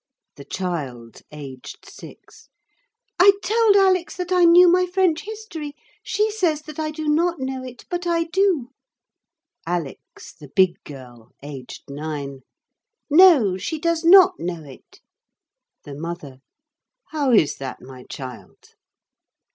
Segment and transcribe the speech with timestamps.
[0.35, 2.49] The child (aged six).
[3.19, 5.75] I told Alix that I knew my French history.
[6.01, 8.71] She says that I do not know it, but I do.
[9.67, 12.39] Alix, the big girl (aged nine).
[13.11, 15.01] No; she does not know it.
[15.83, 16.39] The Mother.
[17.09, 18.69] How is that, my child?